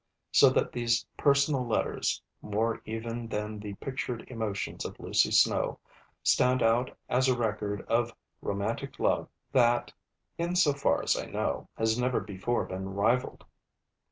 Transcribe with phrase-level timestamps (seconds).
[0.31, 5.77] So that these personal letters, more even than the pictured emotions of Lucy Snowe,
[6.23, 8.11] stand out as a record of
[8.41, 9.93] romantic love that
[10.39, 13.45] (in so far as I know) has never before been rivalled.